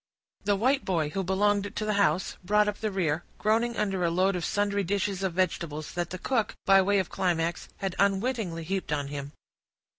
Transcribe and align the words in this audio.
The 0.45 0.55
white 0.55 0.83
boy, 0.83 1.11
who 1.11 1.23
belonged 1.23 1.75
to 1.75 1.85
the 1.85 1.93
house, 1.93 2.35
brought 2.43 2.67
up 2.67 2.79
the 2.79 2.89
rear, 2.89 3.23
groaning 3.37 3.77
under 3.77 4.03
a 4.03 4.09
load 4.09 4.35
of 4.35 4.43
sundry 4.43 4.83
dishes 4.83 5.21
of 5.21 5.35
vegetables, 5.35 5.93
that 5.93 6.09
the 6.09 6.17
cook, 6.17 6.55
by 6.65 6.81
way 6.81 6.97
of 6.97 7.09
climax, 7.09 7.69
had 7.77 7.93
unwittingly 7.99 8.63
heaped 8.63 8.91
on 8.91 9.09
him. 9.09 9.33